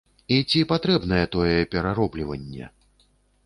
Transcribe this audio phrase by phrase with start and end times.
[0.37, 2.75] І ці патрэбнае тое пераробліванне?